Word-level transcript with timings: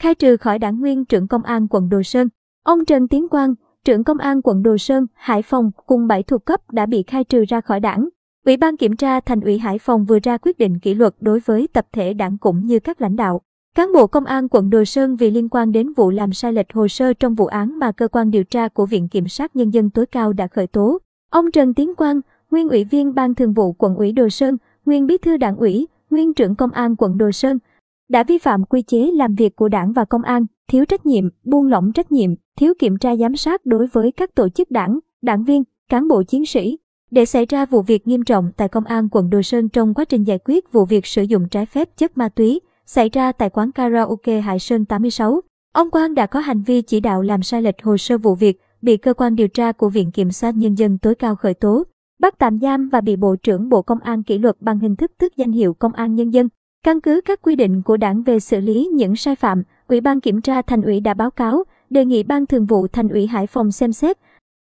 khai 0.00 0.14
trừ 0.14 0.36
khỏi 0.36 0.58
đảng 0.58 0.80
nguyên 0.80 1.04
trưởng 1.04 1.28
công 1.28 1.42
an 1.42 1.66
quận 1.70 1.88
Đồ 1.88 2.02
Sơn. 2.02 2.28
Ông 2.64 2.84
Trần 2.84 3.08
Tiến 3.08 3.28
Quang, 3.28 3.54
trưởng 3.84 4.04
công 4.04 4.18
an 4.18 4.42
quận 4.42 4.62
Đồ 4.62 4.78
Sơn, 4.78 5.06
Hải 5.14 5.42
Phòng 5.42 5.70
cùng 5.86 6.06
7 6.06 6.22
thuộc 6.22 6.44
cấp 6.44 6.60
đã 6.72 6.86
bị 6.86 7.02
khai 7.02 7.24
trừ 7.24 7.44
ra 7.48 7.60
khỏi 7.60 7.80
đảng. 7.80 8.08
Ủy 8.46 8.56
ban 8.56 8.76
kiểm 8.76 8.96
tra 8.96 9.20
thành 9.20 9.40
ủy 9.40 9.58
Hải 9.58 9.78
Phòng 9.78 10.04
vừa 10.04 10.18
ra 10.22 10.38
quyết 10.38 10.58
định 10.58 10.78
kỷ 10.78 10.94
luật 10.94 11.14
đối 11.20 11.40
với 11.40 11.68
tập 11.72 11.86
thể 11.92 12.14
đảng 12.14 12.38
cũng 12.38 12.66
như 12.66 12.80
các 12.80 13.00
lãnh 13.00 13.16
đạo. 13.16 13.40
Cán 13.74 13.92
bộ 13.92 14.06
công 14.06 14.24
an 14.24 14.48
quận 14.48 14.70
Đồ 14.70 14.84
Sơn 14.84 15.16
vì 15.16 15.30
liên 15.30 15.48
quan 15.48 15.72
đến 15.72 15.92
vụ 15.92 16.10
làm 16.10 16.32
sai 16.32 16.52
lệch 16.52 16.72
hồ 16.72 16.88
sơ 16.88 17.12
trong 17.12 17.34
vụ 17.34 17.46
án 17.46 17.78
mà 17.78 17.92
cơ 17.92 18.08
quan 18.08 18.30
điều 18.30 18.44
tra 18.44 18.68
của 18.68 18.86
Viện 18.86 19.08
Kiểm 19.08 19.28
sát 19.28 19.56
Nhân 19.56 19.70
dân 19.70 19.90
tối 19.90 20.06
cao 20.06 20.32
đã 20.32 20.46
khởi 20.46 20.66
tố. 20.66 20.98
Ông 21.30 21.50
Trần 21.50 21.74
Tiến 21.74 21.94
Quang, 21.94 22.20
nguyên 22.50 22.68
ủy 22.68 22.84
viên 22.84 23.14
Ban 23.14 23.34
Thường 23.34 23.52
vụ 23.52 23.72
quận 23.72 23.96
ủy 23.96 24.12
Đồ 24.12 24.28
Sơn, 24.28 24.56
nguyên 24.86 25.06
bí 25.06 25.18
thư 25.18 25.36
đảng 25.36 25.56
ủy, 25.56 25.88
nguyên 26.10 26.34
trưởng 26.34 26.54
công 26.54 26.70
an 26.70 26.96
quận 26.96 27.18
Đồ 27.18 27.32
Sơn, 27.32 27.58
đã 28.10 28.24
vi 28.24 28.38
phạm 28.38 28.64
quy 28.64 28.82
chế 28.82 29.10
làm 29.14 29.34
việc 29.34 29.56
của 29.56 29.68
đảng 29.68 29.92
và 29.92 30.04
công 30.04 30.22
an, 30.22 30.46
thiếu 30.68 30.84
trách 30.84 31.06
nhiệm, 31.06 31.24
buông 31.44 31.66
lỏng 31.66 31.92
trách 31.92 32.12
nhiệm, 32.12 32.30
thiếu 32.56 32.74
kiểm 32.78 32.98
tra 32.98 33.16
giám 33.16 33.36
sát 33.36 33.66
đối 33.66 33.86
với 33.86 34.12
các 34.12 34.34
tổ 34.34 34.48
chức 34.48 34.70
đảng, 34.70 34.98
đảng 35.22 35.44
viên, 35.44 35.62
cán 35.88 36.08
bộ 36.08 36.22
chiến 36.22 36.46
sĩ. 36.46 36.78
Để 37.10 37.24
xảy 37.24 37.46
ra 37.46 37.66
vụ 37.66 37.82
việc 37.82 38.08
nghiêm 38.08 38.24
trọng 38.24 38.50
tại 38.56 38.68
công 38.68 38.84
an 38.84 39.08
quận 39.08 39.30
Đồ 39.30 39.42
Sơn 39.42 39.68
trong 39.68 39.94
quá 39.94 40.04
trình 40.04 40.24
giải 40.24 40.38
quyết 40.44 40.72
vụ 40.72 40.84
việc 40.84 41.06
sử 41.06 41.22
dụng 41.22 41.48
trái 41.48 41.66
phép 41.66 41.96
chất 41.96 42.18
ma 42.18 42.28
túy 42.28 42.60
xảy 42.86 43.08
ra 43.08 43.32
tại 43.32 43.50
quán 43.50 43.72
karaoke 43.72 44.40
Hải 44.40 44.58
Sơn 44.58 44.84
86, 44.84 45.40
ông 45.72 45.90
Quang 45.90 46.14
đã 46.14 46.26
có 46.26 46.40
hành 46.40 46.62
vi 46.62 46.82
chỉ 46.82 47.00
đạo 47.00 47.22
làm 47.22 47.42
sai 47.42 47.62
lệch 47.62 47.82
hồ 47.82 47.96
sơ 47.96 48.18
vụ 48.18 48.34
việc, 48.34 48.60
bị 48.82 48.96
cơ 48.96 49.14
quan 49.14 49.36
điều 49.36 49.48
tra 49.48 49.72
của 49.72 49.88
Viện 49.88 50.10
Kiểm 50.10 50.30
sát 50.30 50.54
Nhân 50.56 50.74
dân 50.74 50.98
tối 50.98 51.14
cao 51.14 51.36
khởi 51.36 51.54
tố, 51.54 51.84
bắt 52.20 52.34
tạm 52.38 52.58
giam 52.58 52.88
và 52.88 53.00
bị 53.00 53.16
Bộ 53.16 53.36
trưởng 53.36 53.68
Bộ 53.68 53.82
Công 53.82 54.00
an 54.00 54.22
kỷ 54.22 54.38
luật 54.38 54.56
bằng 54.60 54.78
hình 54.78 54.96
thức 54.96 55.12
tước 55.18 55.36
danh 55.36 55.52
hiệu 55.52 55.74
Công 55.74 55.92
an 55.92 56.14
Nhân 56.14 56.30
dân. 56.30 56.48
Căn 56.84 57.00
cứ 57.00 57.20
các 57.24 57.42
quy 57.42 57.56
định 57.56 57.82
của 57.82 57.96
đảng 57.96 58.22
về 58.22 58.40
xử 58.40 58.60
lý 58.60 58.88
những 58.92 59.16
sai 59.16 59.36
phạm, 59.36 59.62
Ủy 59.88 60.00
ban 60.00 60.20
Kiểm 60.20 60.40
tra 60.40 60.62
Thành 60.62 60.82
ủy 60.82 61.00
đã 61.00 61.14
báo 61.14 61.30
cáo, 61.30 61.64
đề 61.90 62.04
nghị 62.04 62.22
Ban 62.22 62.46
Thường 62.46 62.66
vụ 62.66 62.86
Thành 62.86 63.08
ủy 63.08 63.26
Hải 63.26 63.46
Phòng 63.46 63.72
xem 63.72 63.92
xét, 63.92 64.18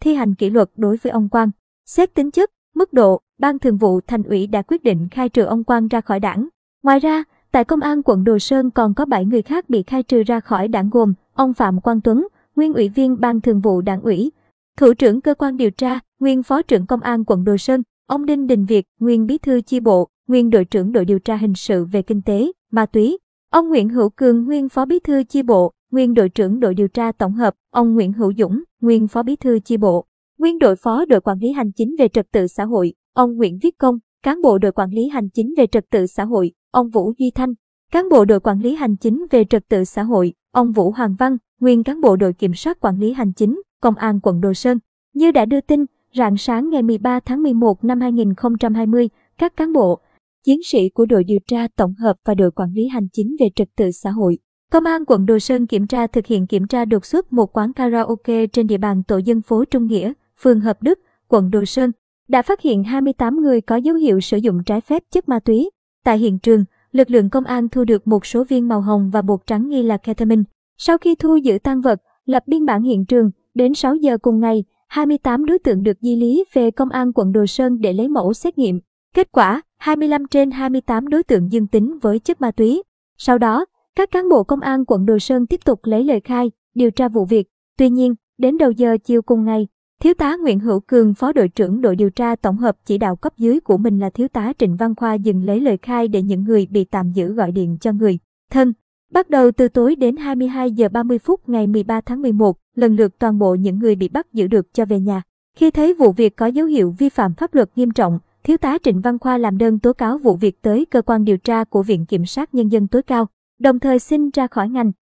thi 0.00 0.14
hành 0.14 0.34
kỷ 0.34 0.50
luật 0.50 0.70
đối 0.76 0.96
với 0.96 1.10
ông 1.10 1.28
Quang. 1.28 1.50
Xét 1.86 2.14
tính 2.14 2.30
chất, 2.30 2.50
mức 2.74 2.92
độ, 2.92 3.20
Ban 3.38 3.58
Thường 3.58 3.76
vụ 3.76 4.00
Thành 4.06 4.22
ủy 4.22 4.46
đã 4.46 4.62
quyết 4.62 4.82
định 4.82 5.08
khai 5.10 5.28
trừ 5.28 5.44
ông 5.44 5.64
Quang 5.64 5.88
ra 5.88 6.00
khỏi 6.00 6.20
đảng. 6.20 6.48
Ngoài 6.82 6.98
ra, 6.98 7.24
tại 7.52 7.64
Công 7.64 7.80
an 7.80 8.02
quận 8.02 8.24
Đồ 8.24 8.38
Sơn 8.38 8.70
còn 8.70 8.94
có 8.94 9.04
7 9.04 9.24
người 9.24 9.42
khác 9.42 9.70
bị 9.70 9.82
khai 9.82 10.02
trừ 10.02 10.22
ra 10.22 10.40
khỏi 10.40 10.68
đảng 10.68 10.90
gồm 10.90 11.14
ông 11.34 11.54
Phạm 11.54 11.80
Quang 11.80 12.00
Tuấn, 12.00 12.28
nguyên 12.56 12.74
ủy 12.74 12.88
viên 12.88 13.20
Ban 13.20 13.40
Thường 13.40 13.60
vụ 13.60 13.80
Đảng 13.80 14.02
ủy, 14.02 14.32
thủ 14.78 14.94
trưởng 14.94 15.20
cơ 15.20 15.34
quan 15.34 15.56
điều 15.56 15.70
tra, 15.70 16.00
nguyên 16.20 16.42
phó 16.42 16.62
trưởng 16.62 16.86
Công 16.86 17.00
an 17.00 17.24
quận 17.24 17.44
Đồ 17.44 17.56
Sơn, 17.56 17.82
ông 18.06 18.26
Đinh 18.26 18.46
Đình 18.46 18.64
Việt, 18.64 18.86
nguyên 19.00 19.26
bí 19.26 19.38
thư 19.38 19.60
chi 19.60 19.80
bộ, 19.80 20.08
nguyên 20.32 20.50
đội 20.50 20.64
trưởng 20.64 20.92
đội 20.92 21.04
điều 21.04 21.18
tra 21.18 21.36
hình 21.36 21.54
sự 21.54 21.84
về 21.84 22.02
kinh 22.02 22.22
tế, 22.22 22.52
ma 22.70 22.86
túy. 22.86 23.18
Ông 23.50 23.68
Nguyễn 23.68 23.88
Hữu 23.88 24.08
Cường, 24.08 24.44
nguyên 24.44 24.68
phó 24.68 24.84
bí 24.84 24.98
thư 24.98 25.22
chi 25.24 25.42
bộ, 25.42 25.72
nguyên 25.90 26.14
đội 26.14 26.28
trưởng 26.28 26.60
đội 26.60 26.74
điều 26.74 26.88
tra 26.88 27.12
tổng 27.12 27.32
hợp, 27.32 27.54
ông 27.70 27.94
Nguyễn 27.94 28.12
Hữu 28.12 28.32
Dũng, 28.38 28.62
nguyên 28.80 29.08
phó 29.08 29.22
bí 29.22 29.36
thư 29.36 29.58
chi 29.64 29.76
bộ, 29.76 30.04
nguyên 30.38 30.58
đội 30.58 30.76
phó 30.76 31.04
đội 31.04 31.20
quản 31.20 31.38
lý 31.38 31.52
hành 31.52 31.72
chính 31.72 31.96
về 31.98 32.08
trật 32.08 32.26
tự 32.32 32.46
xã 32.46 32.64
hội, 32.64 32.94
ông 33.14 33.36
Nguyễn 33.36 33.58
Viết 33.62 33.78
Công, 33.78 33.98
cán 34.22 34.42
bộ 34.42 34.58
đội 34.58 34.72
quản 34.72 34.90
lý 34.90 35.08
hành 35.08 35.28
chính 35.28 35.54
về 35.56 35.66
trật 35.66 35.84
tự 35.90 36.06
xã 36.06 36.24
hội, 36.24 36.52
ông 36.70 36.88
Vũ 36.88 37.12
Duy 37.18 37.30
Thanh, 37.34 37.54
cán 37.92 38.08
bộ 38.08 38.24
đội 38.24 38.40
quản 38.40 38.60
lý 38.60 38.74
hành 38.74 38.96
chính 38.96 39.26
về 39.30 39.44
trật 39.44 39.68
tự 39.68 39.84
xã 39.84 40.02
hội, 40.02 40.32
ông 40.52 40.72
Vũ 40.72 40.90
Hoàng 40.90 41.14
Văn, 41.18 41.36
nguyên 41.60 41.82
cán 41.82 42.00
bộ 42.00 42.16
đội 42.16 42.32
kiểm 42.32 42.54
soát 42.54 42.80
quản 42.80 42.98
lý 42.98 43.12
hành 43.12 43.32
chính, 43.32 43.62
công 43.80 43.94
an 43.94 44.20
quận 44.22 44.40
Đồ 44.40 44.54
Sơn. 44.54 44.78
Như 45.14 45.30
đã 45.30 45.44
đưa 45.44 45.60
tin, 45.60 45.84
rạng 46.14 46.36
sáng 46.36 46.70
ngày 46.70 46.82
13 46.82 47.20
tháng 47.20 47.42
11 47.42 47.84
năm 47.84 48.00
2020, 48.00 49.08
các 49.38 49.56
cán 49.56 49.72
bộ, 49.72 50.00
chiến 50.44 50.60
sĩ 50.64 50.88
của 50.88 51.06
đội 51.06 51.24
điều 51.24 51.38
tra 51.46 51.68
tổng 51.76 51.94
hợp 51.94 52.16
và 52.24 52.34
đội 52.34 52.50
quản 52.50 52.72
lý 52.72 52.88
hành 52.88 53.08
chính 53.12 53.36
về 53.40 53.50
trật 53.54 53.68
tự 53.76 53.90
xã 53.90 54.10
hội. 54.10 54.38
Công 54.72 54.84
an 54.84 55.04
quận 55.06 55.26
Đồ 55.26 55.38
Sơn 55.38 55.66
kiểm 55.66 55.86
tra 55.86 56.06
thực 56.06 56.26
hiện 56.26 56.46
kiểm 56.46 56.66
tra 56.66 56.84
đột 56.84 57.06
xuất 57.06 57.32
một 57.32 57.56
quán 57.56 57.72
karaoke 57.72 58.46
trên 58.46 58.66
địa 58.66 58.78
bàn 58.78 59.02
tổ 59.08 59.18
dân 59.18 59.42
phố 59.42 59.64
Trung 59.64 59.86
Nghĩa, 59.86 60.12
phường 60.40 60.60
Hợp 60.60 60.82
Đức, 60.82 60.98
quận 61.28 61.50
Đồ 61.50 61.64
Sơn, 61.64 61.90
đã 62.28 62.42
phát 62.42 62.60
hiện 62.60 62.84
28 62.84 63.40
người 63.40 63.60
có 63.60 63.76
dấu 63.76 63.94
hiệu 63.94 64.20
sử 64.20 64.36
dụng 64.36 64.64
trái 64.66 64.80
phép 64.80 65.02
chất 65.10 65.28
ma 65.28 65.38
túy. 65.40 65.70
Tại 66.04 66.18
hiện 66.18 66.38
trường, 66.38 66.64
lực 66.92 67.10
lượng 67.10 67.30
công 67.30 67.44
an 67.44 67.68
thu 67.68 67.84
được 67.84 68.06
một 68.06 68.26
số 68.26 68.44
viên 68.44 68.68
màu 68.68 68.80
hồng 68.80 69.10
và 69.12 69.22
bột 69.22 69.40
trắng 69.46 69.68
nghi 69.68 69.82
là 69.82 69.96
ketamine. 69.96 70.42
Sau 70.78 70.98
khi 70.98 71.14
thu 71.14 71.36
giữ 71.36 71.58
tăng 71.58 71.80
vật, 71.80 72.00
lập 72.24 72.42
biên 72.46 72.66
bản 72.66 72.82
hiện 72.82 73.06
trường, 73.06 73.30
đến 73.54 73.74
6 73.74 73.96
giờ 73.96 74.18
cùng 74.18 74.40
ngày, 74.40 74.64
28 74.88 75.44
đối 75.44 75.58
tượng 75.58 75.82
được 75.82 75.96
di 76.00 76.16
lý 76.16 76.44
về 76.52 76.70
công 76.70 76.88
an 76.88 77.12
quận 77.12 77.32
Đồ 77.32 77.46
Sơn 77.46 77.80
để 77.80 77.92
lấy 77.92 78.08
mẫu 78.08 78.32
xét 78.32 78.58
nghiệm. 78.58 78.80
Kết 79.14 79.32
quả, 79.32 79.62
25 79.82 80.26
trên 80.26 80.50
28 80.50 81.08
đối 81.08 81.22
tượng 81.22 81.52
dương 81.52 81.66
tính 81.66 81.98
với 82.02 82.18
chất 82.18 82.40
ma 82.40 82.50
túy. 82.50 82.82
Sau 83.18 83.38
đó, 83.38 83.64
các 83.96 84.10
cán 84.10 84.28
bộ 84.28 84.44
công 84.44 84.60
an 84.60 84.84
quận 84.84 85.06
Đồ 85.06 85.18
Sơn 85.18 85.46
tiếp 85.46 85.60
tục 85.64 85.80
lấy 85.82 86.04
lời 86.04 86.20
khai, 86.20 86.50
điều 86.74 86.90
tra 86.90 87.08
vụ 87.08 87.24
việc. 87.24 87.48
Tuy 87.78 87.88
nhiên, 87.88 88.14
đến 88.38 88.58
đầu 88.58 88.70
giờ 88.70 88.96
chiều 89.04 89.22
cùng 89.22 89.44
ngày, 89.44 89.66
Thiếu 90.00 90.14
tá 90.14 90.36
Nguyễn 90.36 90.60
Hữu 90.60 90.80
Cường, 90.80 91.14
phó 91.14 91.32
đội 91.32 91.48
trưởng 91.48 91.80
đội 91.80 91.96
điều 91.96 92.10
tra 92.10 92.36
tổng 92.36 92.56
hợp 92.56 92.76
chỉ 92.84 92.98
đạo 92.98 93.16
cấp 93.16 93.32
dưới 93.38 93.60
của 93.60 93.76
mình 93.76 93.98
là 93.98 94.10
thiếu 94.10 94.28
tá 94.28 94.52
Trịnh 94.58 94.76
Văn 94.76 94.94
Khoa 94.94 95.14
dừng 95.14 95.44
lấy 95.44 95.60
lời 95.60 95.78
khai 95.82 96.08
để 96.08 96.22
những 96.22 96.44
người 96.44 96.66
bị 96.70 96.84
tạm 96.84 97.10
giữ 97.12 97.32
gọi 97.32 97.52
điện 97.52 97.76
cho 97.80 97.92
người 97.92 98.18
thân. 98.50 98.72
Bắt 99.12 99.30
đầu 99.30 99.50
từ 99.50 99.68
tối 99.68 99.96
đến 99.96 100.16
22 100.16 100.70
giờ 100.70 100.88
30 100.88 101.18
phút 101.18 101.48
ngày 101.48 101.66
13 101.66 102.00
tháng 102.00 102.22
11, 102.22 102.56
lần 102.74 102.96
lượt 102.96 103.18
toàn 103.18 103.38
bộ 103.38 103.54
những 103.54 103.78
người 103.78 103.94
bị 103.94 104.08
bắt 104.08 104.32
giữ 104.32 104.46
được 104.46 104.74
cho 104.74 104.84
về 104.84 105.00
nhà. 105.00 105.22
Khi 105.56 105.70
thấy 105.70 105.94
vụ 105.94 106.12
việc 106.12 106.36
có 106.36 106.46
dấu 106.46 106.66
hiệu 106.66 106.94
vi 106.98 107.08
phạm 107.08 107.34
pháp 107.34 107.54
luật 107.54 107.70
nghiêm 107.76 107.90
trọng, 107.90 108.18
Thiếu 108.44 108.56
tá 108.56 108.78
Trịnh 108.82 109.00
Văn 109.00 109.18
Khoa 109.18 109.38
làm 109.38 109.58
đơn 109.58 109.78
tố 109.78 109.92
cáo 109.92 110.18
vụ 110.18 110.36
việc 110.36 110.62
tới 110.62 110.86
cơ 110.90 111.02
quan 111.02 111.24
điều 111.24 111.36
tra 111.36 111.64
của 111.64 111.82
Viện 111.82 112.06
Kiểm 112.06 112.26
sát 112.26 112.54
Nhân 112.54 112.68
dân 112.68 112.88
tối 112.88 113.02
cao, 113.02 113.26
đồng 113.58 113.78
thời 113.78 113.98
xin 113.98 114.30
ra 114.30 114.46
khỏi 114.46 114.68
ngành. 114.68 114.92